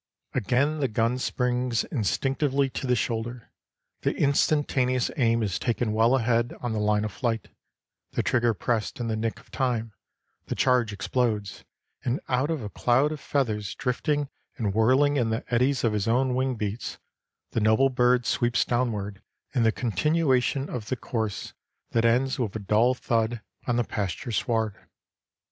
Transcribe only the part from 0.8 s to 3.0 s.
gun springs instinctively to the